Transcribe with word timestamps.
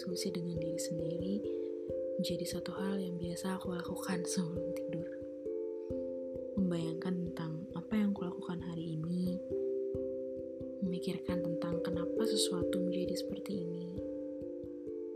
berdiskusi 0.00 0.32
dengan 0.32 0.56
diri 0.56 0.80
sendiri 0.80 1.34
menjadi 2.16 2.56
satu 2.56 2.72
hal 2.72 2.96
yang 2.96 3.20
biasa 3.20 3.60
aku 3.60 3.76
lakukan 3.76 4.24
sebelum 4.32 4.72
tidur. 4.72 5.08
Membayangkan 6.56 7.14
tentang 7.28 7.52
apa 7.76 7.92
yang 8.00 8.16
aku 8.16 8.24
lakukan 8.24 8.64
hari 8.64 8.96
ini, 8.96 9.36
memikirkan 10.80 11.44
tentang 11.44 11.84
kenapa 11.84 12.24
sesuatu 12.24 12.80
menjadi 12.80 13.12
seperti 13.12 13.60
ini, 13.60 13.92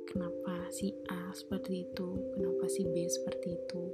kenapa 0.04 0.68
si 0.68 0.92
A 1.08 1.32
seperti 1.32 1.88
itu, 1.88 2.08
kenapa 2.36 2.68
si 2.68 2.84
B 2.84 3.08
seperti 3.08 3.56
itu. 3.56 3.88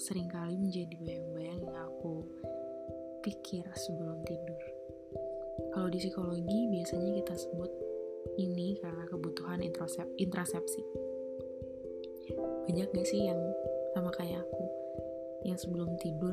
Seringkali 0.00 0.56
menjadi 0.56 0.96
bayang-bayang 0.96 1.60
yang 1.60 1.76
aku 1.92 2.24
pikir 3.20 3.68
sebelum 3.76 4.16
tidur. 4.24 4.62
Kalau 5.76 5.92
di 5.92 6.00
psikologi 6.00 6.72
biasanya 6.72 7.20
kita 7.20 7.36
sebut 7.36 7.81
ini 8.38 8.80
karena 8.80 9.04
kebutuhan 9.08 9.60
introsep 9.60 10.08
intrasepsi. 10.16 10.80
Banyak 12.68 12.88
gak 12.94 13.08
sih 13.08 13.28
yang 13.28 13.40
sama 13.92 14.08
kayak 14.14 14.40
aku, 14.46 14.64
yang 15.44 15.58
sebelum 15.58 15.92
tidur 16.00 16.32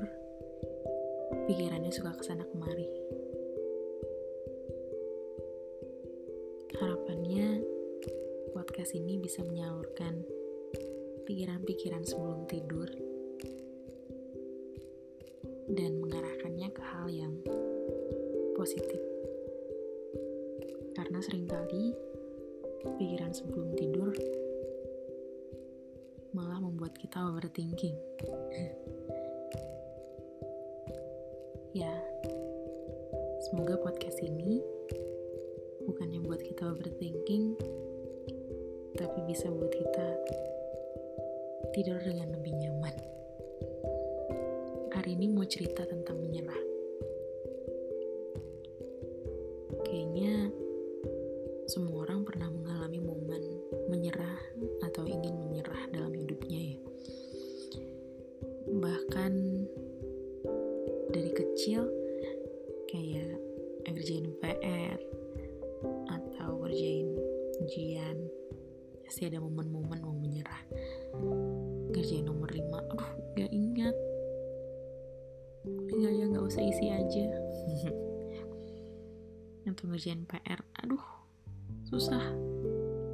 pikirannya 1.50 1.92
suka 1.92 2.16
ke 2.16 2.24
sana 2.24 2.46
kemari. 2.46 2.88
Harapannya 6.80 7.60
podcast 8.56 8.96
ini 8.96 9.20
bisa 9.20 9.44
menyalurkan 9.44 10.24
pikiran-pikiran 11.28 12.06
sebelum 12.08 12.48
tidur 12.48 12.88
dan 15.70 16.02
mengarahkannya 16.02 16.70
ke 16.72 16.82
hal 16.82 17.08
yang 17.12 17.34
positif. 18.58 19.09
Karena 21.00 21.24
sering 21.24 21.48
kali 21.48 21.96
pikiran 23.00 23.32
sebelum 23.32 23.72
tidur 23.80 24.12
malah 26.36 26.60
membuat 26.60 26.92
kita 27.00 27.24
overthinking. 27.24 27.96
ya, 31.80 31.96
semoga 33.48 33.80
podcast 33.80 34.20
ini 34.20 34.60
bukannya 35.88 36.20
buat 36.20 36.44
kita 36.44 36.68
overthinking, 36.68 37.56
tapi 39.00 39.20
bisa 39.24 39.48
buat 39.48 39.72
kita 39.72 40.08
tidur 41.72 42.04
dengan 42.04 42.36
lebih 42.36 42.60
nyaman 42.60 42.96
hari 45.00 45.16
ini 45.16 45.32
mau 45.32 45.48
cerita 45.48 45.88
tentang 45.88 46.20
menyerah. 46.20 46.69
Nggak 76.60 76.76
ya 76.76 76.76
nggak 76.76 76.76
usah 76.76 76.76
isi 76.76 76.86
aja 76.92 77.26
atau 79.72 79.86
ngerjain 79.88 80.28
PR 80.28 80.60
aduh 80.84 81.06
susah. 81.88 82.22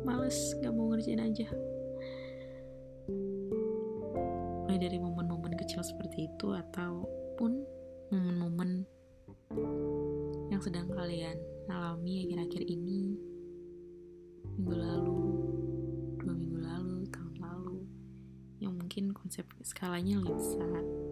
Males 0.02 0.36
nggak 0.58 0.74
mau 0.74 0.90
ngerjain 0.90 1.22
aja. 1.22 1.48
Mulai 4.66 4.80
dari 4.82 4.98
momen-momen 4.98 5.54
kecil 5.56 5.86
seperti 5.86 6.26
itu 6.28 6.52
ataupun 6.52 7.62
momen-momen 8.10 8.84
yang 10.50 10.62
sedang 10.62 10.90
kalian 10.90 11.38
alami 11.70 12.26
akhir-akhir 12.26 12.64
ini. 12.66 13.14
Minggu 14.56 14.74
lalu 14.74 15.22
dua 16.24 16.34
minggu 16.34 16.60
lalu 16.64 16.98
tahun 17.14 17.36
lalu 17.44 17.78
yang 18.64 18.74
mungkin 18.74 19.12
konsep 19.12 19.46
skalanya 19.62 20.18
lebih 20.24 20.36
besar 20.40 21.05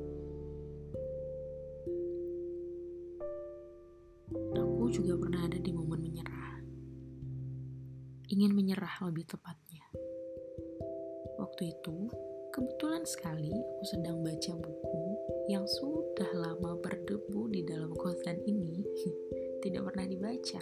Ingin 8.44 8.60
menyerah 8.60 9.00
lebih 9.08 9.24
tepatnya. 9.24 9.88
Waktu 11.40 11.72
itu, 11.72 12.12
kebetulan 12.52 13.08
sekali 13.08 13.56
aku 13.56 13.84
sedang 13.88 14.20
baca 14.20 14.52
buku 14.60 15.00
yang 15.48 15.64
sudah 15.64 16.28
lama 16.36 16.76
berdebu 16.84 17.48
di 17.56 17.64
dalam 17.64 17.96
kosan 17.96 18.36
ini, 18.44 18.84
tidak 19.64 19.88
pernah 19.88 20.04
dibaca. 20.04 20.60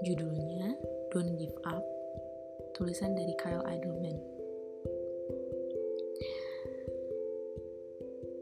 Judulnya 0.00 0.80
Don't 1.12 1.36
Give 1.36 1.60
Up, 1.68 1.84
tulisan 2.72 3.12
dari 3.12 3.36
Kyle 3.36 3.60
Idleman. 3.60 4.16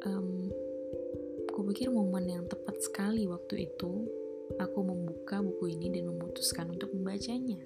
Um, 0.06 0.54
aku 1.50 1.66
pikir 1.74 1.90
momen 1.90 2.30
yang 2.30 2.46
tepat 2.46 2.78
sekali 2.78 3.26
waktu 3.26 3.66
itu 3.66 4.19
aku 4.60 4.84
membuka 4.84 5.40
buku 5.40 5.72
ini 5.72 5.88
dan 5.88 6.12
memutuskan 6.12 6.68
untuk 6.68 6.92
membacanya. 6.92 7.56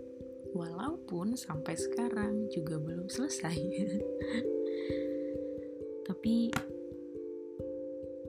Walaupun 0.55 1.35
sampai 1.35 1.75
sekarang 1.75 2.47
juga 2.55 2.79
belum 2.79 3.11
selesai. 3.11 3.55
Tapi 6.09 6.35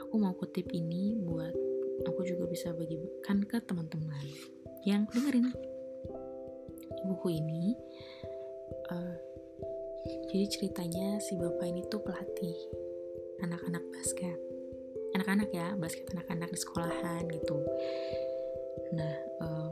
aku 0.01 0.15
mau 0.17 0.33
kutip 0.33 0.65
ini 0.73 1.13
buat 1.21 1.53
aku 2.09 2.25
juga 2.25 2.49
bisa 2.49 2.73
bagikan 2.73 3.45
ke 3.45 3.61
teman-teman 3.61 4.25
yang 4.89 5.05
dengerin 5.13 5.53
buku 7.05 7.37
ini. 7.37 7.77
Uh, 8.89 9.17
jadi 10.29 10.45
ceritanya 10.49 11.21
si 11.21 11.37
bapak 11.37 11.69
ini 11.69 11.81
tuh 11.89 12.01
pelatih 12.01 12.57
anak-anak 13.41 13.81
basket 13.89 14.37
anak-anak 15.15 15.47
ya 15.55 15.71
basket 15.79 16.11
anak-anak 16.11 16.51
di 16.51 16.59
sekolahan 16.59 17.23
gitu 17.31 17.63
nah 18.93 19.13
um, 19.41 19.71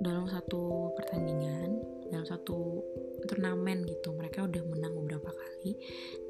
dalam 0.00 0.26
satu 0.30 0.92
pertandingan 0.94 1.80
dalam 2.10 2.26
satu 2.26 2.82
turnamen 3.26 3.86
gitu 3.86 4.14
mereka 4.14 4.46
udah 4.46 4.62
menang 4.66 4.94
beberapa 4.98 5.30
kali 5.30 5.78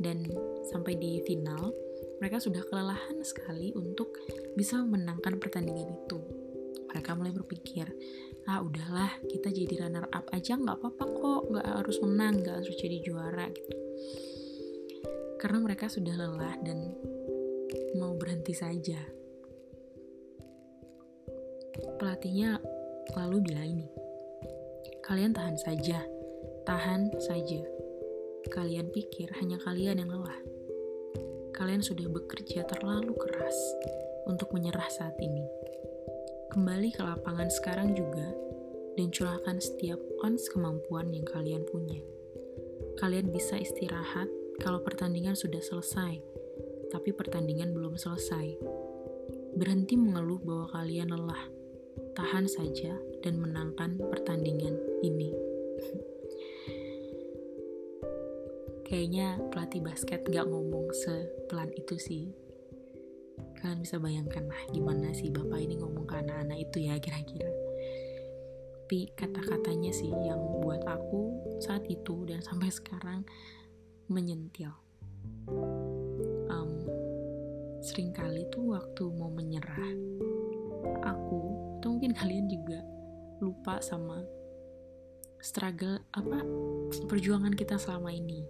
dan 0.00 0.28
sampai 0.72 0.96
di 0.96 1.20
final 1.24 1.72
mereka 2.20 2.40
sudah 2.40 2.60
kelelahan 2.68 3.20
sekali 3.24 3.72
untuk 3.72 4.12
bisa 4.56 4.80
memenangkan 4.84 5.40
pertandingan 5.40 5.96
itu 5.96 6.18
mereka 6.90 7.16
mulai 7.16 7.32
berpikir 7.32 7.86
ah 8.48 8.60
udahlah 8.60 9.12
kita 9.30 9.52
jadi 9.52 9.86
runner 9.86 10.08
up 10.10 10.26
aja 10.34 10.58
nggak 10.58 10.80
apa-apa 10.80 11.04
kok 11.06 11.42
nggak 11.54 11.66
harus 11.68 11.96
menang 12.02 12.34
nggak 12.42 12.56
harus 12.64 12.76
jadi 12.76 12.98
juara 13.04 13.46
gitu 13.52 13.76
karena 15.40 15.58
mereka 15.64 15.88
sudah 15.88 16.12
lelah 16.20 16.52
dan 16.60 16.92
mau 17.96 18.12
berhenti 18.12 18.52
saja. 18.52 19.00
Pelatihnya 22.00 22.60
lalu 23.16 23.40
bilang 23.44 23.68
ini, 23.78 23.88
kalian 25.04 25.32
tahan 25.32 25.56
saja, 25.56 26.04
tahan 26.68 27.12
saja. 27.22 27.62
Kalian 28.52 28.88
pikir 28.92 29.28
hanya 29.40 29.60
kalian 29.60 30.00
yang 30.00 30.10
lelah. 30.10 30.40
Kalian 31.56 31.84
sudah 31.84 32.08
bekerja 32.08 32.64
terlalu 32.64 33.12
keras 33.16 33.56
untuk 34.24 34.52
menyerah 34.56 34.88
saat 34.88 35.14
ini. 35.20 35.44
Kembali 36.50 36.90
ke 36.92 37.04
lapangan 37.04 37.52
sekarang 37.52 37.92
juga 37.92 38.32
dan 38.96 39.12
curahkan 39.12 39.60
setiap 39.60 40.00
ons 40.24 40.48
kemampuan 40.48 41.12
yang 41.12 41.28
kalian 41.28 41.62
punya. 41.68 42.00
Kalian 42.96 43.28
bisa 43.28 43.60
istirahat 43.60 44.28
kalau 44.60 44.80
pertandingan 44.80 45.36
sudah 45.36 45.60
selesai 45.60 46.40
tapi 46.90 47.14
pertandingan 47.14 47.70
belum 47.70 47.94
selesai. 47.94 48.58
Berhenti 49.54 49.94
mengeluh 49.94 50.42
bahwa 50.42 50.66
kalian 50.74 51.14
lelah. 51.14 51.59
Tahan 52.20 52.44
saja 52.44 52.92
dan 53.24 53.40
menangkan 53.40 53.96
pertandingan 53.96 54.76
ini. 55.00 55.32
Kayaknya 58.84 59.40
pelatih 59.48 59.80
basket 59.80 60.28
gak 60.28 60.44
ngomong 60.44 60.92
sepelan 60.92 61.72
itu 61.72 61.96
sih. 61.96 62.28
Kalian 63.56 63.80
bisa 63.80 63.96
bayangkan 63.96 64.52
lah 64.52 64.60
gimana 64.68 65.16
sih 65.16 65.32
bapak 65.32 65.64
ini 65.64 65.80
ngomong 65.80 66.04
ke 66.04 66.20
anak-anak 66.20 66.60
itu 66.60 66.92
ya 66.92 67.00
kira-kira. 67.00 67.48
Tapi 68.84 69.16
kata-katanya 69.16 69.88
sih 69.88 70.12
yang 70.12 70.60
buat 70.60 70.84
aku 70.84 71.32
saat 71.64 71.88
itu 71.88 72.28
dan 72.28 72.44
sampai 72.44 72.68
sekarang 72.68 73.24
menyentil 74.12 74.76
sering 77.80 78.12
kali 78.12 78.44
tuh 78.52 78.76
waktu 78.76 79.08
mau 79.16 79.32
menyerah 79.32 79.96
aku 81.04 81.40
atau 81.80 81.88
mungkin 81.96 82.12
kalian 82.20 82.46
juga 82.48 82.80
lupa 83.40 83.80
sama 83.80 84.20
struggle 85.40 86.04
apa 86.12 86.44
perjuangan 87.08 87.56
kita 87.56 87.80
selama 87.80 88.12
ini. 88.12 88.44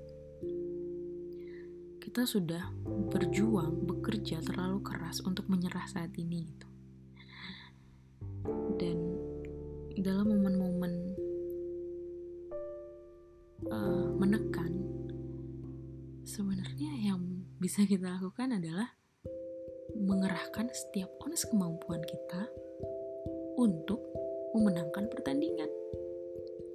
Kita 2.00 2.26
sudah 2.26 2.74
berjuang 3.14 3.86
bekerja 3.86 4.42
terlalu 4.42 4.82
keras 4.82 5.22
untuk 5.22 5.46
menyerah 5.46 5.86
saat 5.86 6.10
ini 6.18 6.50
gitu. 6.50 6.68
Dan 8.80 8.98
dalam 10.00 10.26
momen-momen 10.32 10.92
uh, 13.70 14.10
menekan 14.16 14.72
sebenarnya 16.24 17.12
yang 17.12 17.46
bisa 17.60 17.84
kita 17.84 18.16
lakukan 18.16 18.58
adalah 18.58 18.99
mengerahkan 20.00 20.72
setiap 20.72 21.12
ones 21.20 21.44
kemampuan 21.44 22.00
kita 22.00 22.48
untuk 23.60 24.00
memenangkan 24.56 25.12
pertandingan. 25.12 25.68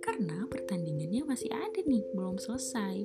Karena 0.05 0.45
pertandingannya 0.45 1.25
masih 1.25 1.49
ada 1.49 1.81
nih, 1.81 2.05
belum 2.13 2.37
selesai. 2.37 2.95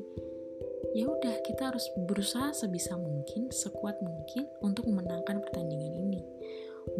Ya 0.92 1.08
udah, 1.08 1.40
kita 1.48 1.72
harus 1.72 1.88
berusaha 2.04 2.52
sebisa 2.52 3.00
mungkin, 3.00 3.48
sekuat 3.48 3.96
mungkin 4.04 4.44
untuk 4.60 4.84
memenangkan 4.84 5.40
pertandingan 5.40 5.96
ini. 5.96 6.20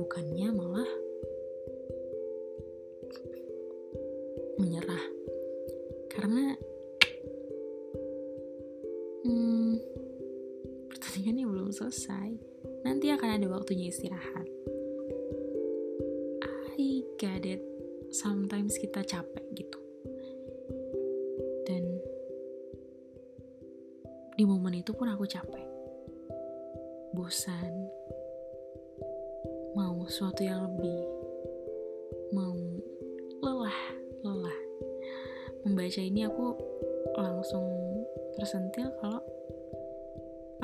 Bukannya 0.01 0.49
malah 0.57 0.89
istirahat. 14.01 14.49
I 16.81 17.05
get 17.21 17.45
it. 17.45 17.61
Sometimes 18.09 18.81
kita 18.81 19.05
capek 19.05 19.45
gitu. 19.53 19.77
Dan 21.69 21.85
di 24.41 24.45
momen 24.49 24.81
itu 24.81 24.97
pun 24.97 25.05
aku 25.13 25.29
capek. 25.29 25.69
Bosan. 27.13 27.93
Mau 29.77 30.01
sesuatu 30.09 30.49
yang 30.49 30.65
lebih. 30.65 31.05
Mau 32.33 32.57
lelah, 33.45 33.81
lelah. 34.25 34.61
Membaca 35.69 36.01
ini 36.01 36.25
aku 36.25 36.57
langsung 37.21 37.69
tersentil 38.41 38.89
kalau 39.05 39.21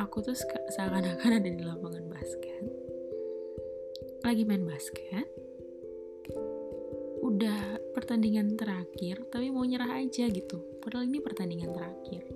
aku 0.00 0.24
tuh 0.24 0.32
seakan-akan 0.72 1.36
ada 1.36 1.50
di 1.52 1.60
lapangan 1.60 2.08
basket 2.08 2.85
lagi 4.26 4.42
main 4.42 4.66
basket 4.66 5.22
udah 7.22 7.78
pertandingan 7.94 8.58
terakhir 8.58 9.22
tapi 9.30 9.54
mau 9.54 9.62
nyerah 9.62 10.02
aja 10.02 10.26
gitu. 10.26 10.58
Padahal 10.82 11.06
ini 11.06 11.22
pertandingan 11.22 11.70
terakhir. 11.70 12.26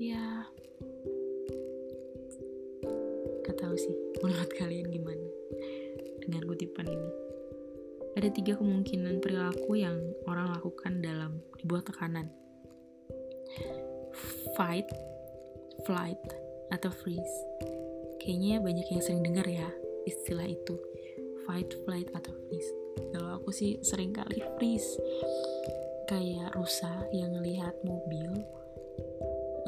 Ya 0.00 0.48
gak 3.44 3.56
tahu 3.60 3.76
sih 3.76 3.92
menurut 4.24 4.48
kalian 4.60 4.88
gimana 4.88 5.28
dengan 6.24 6.40
kutipan 6.48 6.88
ini. 6.88 7.12
Ada 8.16 8.32
tiga 8.32 8.56
kemungkinan 8.56 9.20
perilaku 9.20 9.76
yang 9.76 10.00
orang 10.24 10.56
lakukan 10.56 11.04
dalam 11.04 11.36
dibuat 11.60 11.84
tekanan. 11.84 12.32
Fight 14.56 14.88
flight 15.84 16.24
atau 16.72 16.88
freeze. 16.88 17.36
Kayaknya 18.24 18.64
banyak 18.64 18.88
yang 18.88 19.02
sering 19.04 19.20
dengar 19.20 19.44
ya 19.44 19.68
istilah 20.08 20.48
itu, 20.48 20.74
fight, 21.44 21.70
flight 21.84 22.08
atau 22.16 22.32
freeze. 22.48 22.70
Kalau 23.14 23.40
aku 23.40 23.50
sih 23.54 23.80
sering 23.80 24.12
kali 24.12 24.40
freeze. 24.56 24.98
Kayak 26.08 26.56
rusa 26.56 27.04
yang 27.12 27.36
ngelihat 27.36 27.76
mobil 27.84 28.32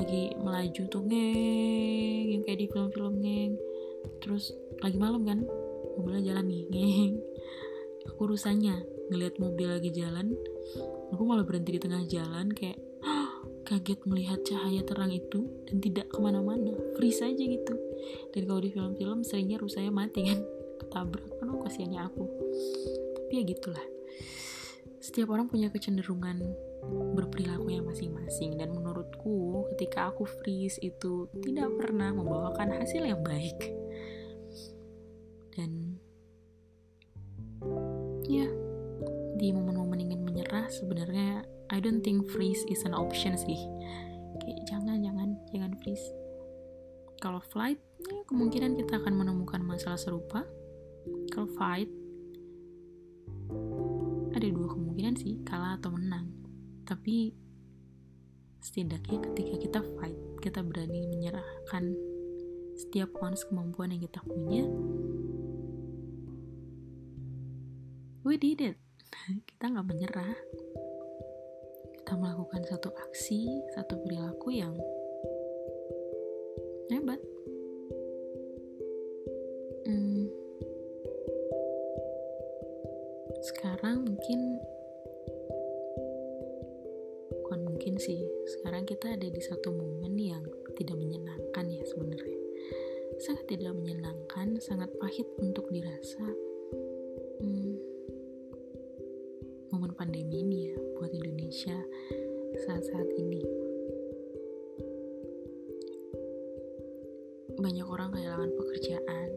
lagi 0.01 0.33
melaju 0.41 0.83
tuh 0.89 1.05
ngeng 1.05 2.27
yang 2.33 2.43
kayak 2.49 2.65
di 2.65 2.67
film-film 2.73 3.21
ngeng. 3.21 3.53
Terus 4.25 4.57
lagi 4.81 4.97
malam 4.97 5.29
kan 5.29 5.45
mobilnya 6.01 6.33
jalan 6.33 6.49
nih 6.49 6.65
ngeng. 6.73 7.13
Aku 8.09 8.25
rusanya 8.25 8.81
ngelihat 9.13 9.37
mobil 9.37 9.69
lagi 9.69 9.93
jalan 9.93 10.33
aku 11.11 11.23
malah 11.27 11.45
berhenti 11.45 11.77
di 11.77 11.81
tengah 11.83 12.07
jalan 12.07 12.49
kayak 12.55 12.79
kaget 13.67 14.01
melihat 14.09 14.41
cahaya 14.47 14.81
terang 14.87 15.13
itu 15.13 15.45
dan 15.69 15.77
tidak 15.83 16.09
ke 16.09 16.19
mana-mana. 16.23 16.73
Freeze 16.97 17.21
aja 17.21 17.45
gitu 17.45 17.90
dan 18.31 18.43
kalau 18.47 18.61
di 18.63 18.71
film-film 18.71 19.27
seringnya 19.27 19.59
rusanya 19.59 19.93
mati 19.93 20.27
kan? 20.27 20.39
Ketabrak. 20.81 21.29
Kan 21.39 21.47
oh, 21.53 21.61
kasihannya 21.67 22.01
aku. 22.01 22.25
Tapi 23.17 23.33
ya 23.37 23.43
gitulah. 23.45 23.87
Setiap 25.01 25.33
orang 25.33 25.49
punya 25.49 25.73
kecenderungan 25.73 26.45
berperilaku 27.17 27.73
yang 27.73 27.89
masing-masing. 27.89 28.57
Dan 28.57 28.77
menurutku 28.77 29.67
ketika 29.75 30.13
aku 30.13 30.25
freeze 30.25 30.77
itu 30.81 31.29
tidak 31.45 31.73
pernah 31.77 32.13
membawakan 32.13 32.77
hasil 32.81 33.05
yang 33.05 33.21
baik. 33.25 33.59
Dan 35.57 35.99
ya 38.29 38.47
di 39.41 39.51
momen-momen 39.51 40.05
ingin 40.05 40.21
menyerah 40.23 40.69
sebenarnya 40.69 41.43
I 41.73 41.79
don't 41.81 42.05
think 42.05 42.29
freeze 42.31 42.63
is 42.69 42.85
an 42.85 42.93
option 42.93 43.37
sih. 43.37 43.59
Kayak 44.41 44.61
jangan 44.69 45.01
jangan 45.05 45.29
jangan 45.53 45.73
freeze 45.81 46.05
kalau 47.21 47.45
flight 47.53 47.77
ya 48.09 48.25
kemungkinan 48.25 48.81
kita 48.81 48.97
akan 48.97 49.13
menemukan 49.13 49.61
masalah 49.61 50.01
serupa. 50.01 50.49
Kalau 51.29 51.47
fight 51.53 51.93
ada 54.33 54.47
dua 54.49 54.73
kemungkinan 54.73 55.21
sih 55.21 55.37
kalah 55.45 55.77
atau 55.77 55.93
menang. 55.93 56.33
Tapi 56.89 57.37
setidaknya 58.65 59.21
ketika 59.31 59.55
kita 59.61 59.81
fight 60.01 60.17
kita 60.41 60.65
berani 60.65 61.05
menyerahkan 61.13 61.93
setiap 62.81 63.13
ounce 63.21 63.45
kemampuan 63.45 63.93
yang 63.93 64.01
kita 64.01 64.25
punya 64.25 64.65
we 68.25 68.41
did 68.41 68.65
it. 68.65 68.77
Kita 69.49 69.69
nggak 69.69 69.87
menyerah. 69.91 70.37
Kita 72.01 72.15
melakukan 72.17 72.63
satu 72.63 72.89
aksi, 72.95 73.49
satu 73.77 74.01
perilaku 74.01 74.55
yang 74.55 74.73
hebat. 76.91 77.21
Hmm, 79.87 80.27
sekarang 83.47 84.03
mungkin 84.11 84.59
bukan 87.31 87.61
mungkin 87.71 87.95
sih. 88.03 88.27
Sekarang 88.59 88.83
kita 88.83 89.15
ada 89.15 89.29
di 89.31 89.39
satu 89.39 89.71
momen 89.71 90.19
yang 90.19 90.43
tidak 90.75 90.99
menyenangkan 90.99 91.71
ya 91.71 91.83
sebenarnya. 91.87 92.41
Sangat 93.23 93.47
tidak 93.47 93.77
menyenangkan, 93.79 94.59
sangat 94.59 94.91
pahit 94.99 95.31
untuk 95.39 95.71
dirasa. 95.71 96.27
Hmm, 97.39 97.79
momen 99.71 99.95
pandemi 99.95 100.43
ini 100.43 100.75
ya 100.75 100.77
buat 100.99 101.15
Indonesia 101.15 101.79
saat-saat 102.67 103.09
ini. 103.15 103.70
Banyak 107.71 107.87
orang 107.87 108.11
kehilangan 108.11 108.51
pekerjaan, 108.51 109.29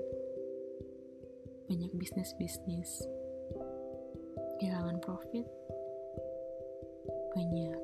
banyak 1.69 1.91
bisnis-bisnis 1.93 3.05
kehilangan 4.57 4.97
profit, 5.05 5.45
banyak 7.37 7.77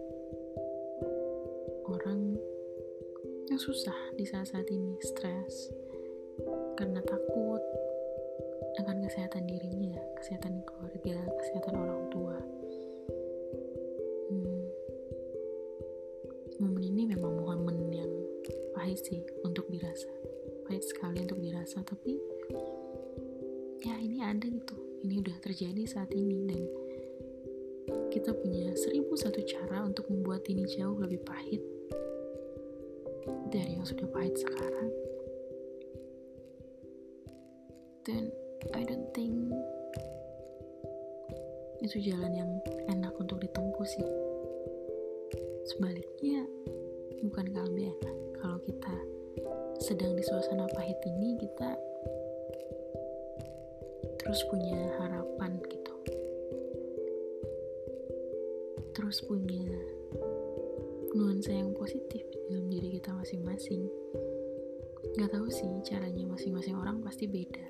orang 1.86 2.34
yang 3.46 3.62
susah 3.62 3.94
di 4.18 4.25
saat-saat 4.25 4.65
ini, 4.74 4.98
stres 5.06 5.70
karena 6.82 7.06
takut 7.06 7.62
akan 8.82 9.06
kesehatan 9.06 9.46
dirinya, 9.46 10.01
kesehatan 10.18 10.65
keluarga, 10.65 11.29
kesehatan 11.46 11.77
orang 11.77 12.10
tua. 12.10 12.41
pahit 18.89 19.06
sih 19.06 19.22
untuk 19.46 19.70
dirasa 19.70 20.28
pahit 20.69 20.85
sekali 20.85 21.25
untuk 21.25 21.41
dirasa 21.41 21.81
tapi 21.81 22.13
ya 23.81 23.97
ini 23.97 24.21
ada 24.21 24.45
gitu. 24.45 24.77
Ini 25.01 25.17
udah 25.25 25.38
terjadi 25.41 25.81
saat 25.89 26.13
ini 26.13 26.45
dan 26.45 26.61
kita 28.13 28.38
punya 28.38 28.69
seribu 28.77 29.17
satu 29.17 29.41
cara 29.49 29.81
untuk 29.81 30.05
membuat 30.13 30.45
ini 30.45 30.69
jauh 30.69 30.93
lebih 31.01 31.25
pahit 31.25 31.65
dari 33.49 33.81
yang 33.81 33.88
sudah 33.88 34.05
pahit 34.13 34.38
sekarang. 34.38 34.93
Dan 38.05 38.29
I 38.77 38.85
don't 38.85 39.09
think 39.17 39.49
itu 41.81 42.13
jalan 42.13 42.29
yang 42.38 42.51
enak 42.93 43.17
untuk 43.17 43.41
ditempuh 43.41 43.88
sih. 43.89 44.05
Sebaliknya 45.65 46.45
bukan 47.25 47.57
lebih 47.57 47.89
enak 47.89 48.17
kalau 48.38 48.61
kita 48.69 48.93
sedang 49.79 50.12
di 50.12 50.19
suasana 50.27 50.67
pahit 50.75 51.00
ini 51.07 51.39
kita 51.39 51.71
terus 54.19 54.43
punya 54.51 54.75
harapan 55.00 55.55
gitu. 55.71 55.95
Terus 58.91 59.24
punya 59.24 59.63
nuansa 61.15 61.55
yang 61.55 61.71
positif 61.71 62.27
dalam 62.51 62.67
diri 62.67 63.00
kita 63.00 63.15
masing-masing. 63.15 63.88
Gak 65.15 65.31
tahu 65.31 65.48
sih 65.48 65.71
caranya 65.88 66.27
masing-masing 66.27 66.75
orang 66.75 67.00
pasti 67.00 67.31
beda. 67.31 67.63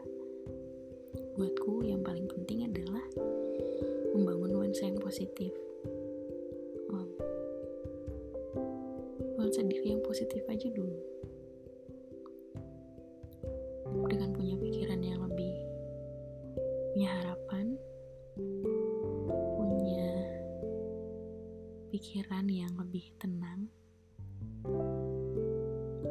Buatku 1.38 1.86
yang 1.86 2.02
paling 2.02 2.26
penting 2.26 2.66
adalah 2.66 3.06
membangun 4.18 4.58
nuansa 4.58 4.90
yang 4.90 4.98
positif. 4.98 5.54
Nuansa 9.38 9.62
diri 9.62 9.94
yang 9.94 10.02
positif 10.02 10.42
aja 10.50 10.74
dulu 10.74 11.09
pikiran 22.00 22.48
yang 22.48 22.72
lebih 22.80 23.12
tenang 23.20 23.68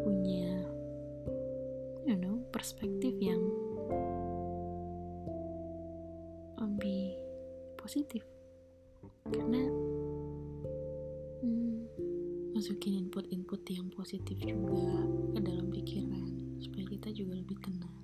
punya 0.05 0.61
you 2.05 2.13
know 2.13 2.45
perspektif 2.53 3.17
yang 3.17 3.41
lebih 6.61 7.17
positif. 7.81 8.21
Karena 9.33 9.65
hmm, 11.41 11.89
masukin 12.53 13.09
input-input 13.09 13.65
yang 13.73 13.89
positif 13.89 14.37
juga 14.45 15.09
ke 15.33 15.41
dalam 15.41 15.73
pikiran 15.73 16.61
supaya 16.61 16.85
kita 16.85 17.17
juga 17.17 17.41
lebih 17.41 17.57
tenang. 17.65 17.97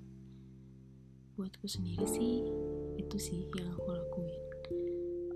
Buatku 1.37 1.69
sendiri 1.69 2.09
sih 2.09 2.41
itu 2.97 3.17
sih 3.21 3.45
yang 3.53 3.69
aku 3.77 3.93
lakuin. 3.93 4.41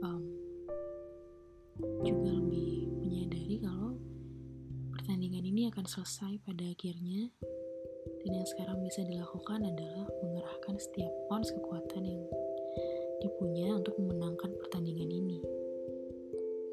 Um, 0.01 0.23
akan 5.69 5.85
selesai 5.85 6.41
pada 6.43 6.65
akhirnya 6.65 7.29
dan 8.25 8.31
yang 8.35 8.47
sekarang 8.47 8.81
bisa 8.83 9.05
dilakukan 9.05 9.63
adalah 9.63 10.05
mengerahkan 10.25 10.75
setiap 10.81 11.13
ons 11.29 11.47
kekuatan 11.53 12.03
yang 12.03 12.23
dipunya 13.21 13.69
untuk 13.75 13.95
memenangkan 13.99 14.51
pertandingan 14.59 15.07
ini. 15.07 15.39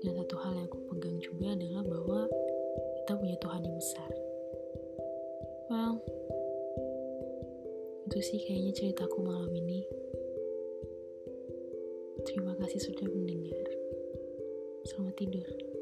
Dan 0.02 0.16
satu 0.22 0.36
hal 0.40 0.52
yang 0.56 0.66
aku 0.70 0.80
pegang 0.90 1.18
juga 1.18 1.54
adalah 1.54 1.82
bahwa 1.84 2.20
kita 3.02 3.12
punya 3.18 3.36
Tuhan 3.42 3.62
yang 3.66 3.76
besar. 3.76 4.10
Well, 5.66 5.94
itu 8.06 8.18
sih 8.22 8.38
kayaknya 8.46 8.72
ceritaku 8.74 9.18
malam 9.22 9.50
ini. 9.50 9.82
Terima 12.26 12.54
kasih 12.58 12.80
sudah 12.80 13.06
mendengar. 13.10 13.66
Selamat 14.86 15.14
tidur. 15.18 15.75